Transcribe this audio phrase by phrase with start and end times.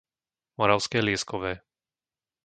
[0.57, 1.51] Moravské Lieskové